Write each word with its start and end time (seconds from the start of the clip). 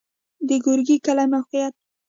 د 0.47 0.49
ګورکي 0.65 0.95
کلی 1.05 1.25
موقعیت 1.33 1.75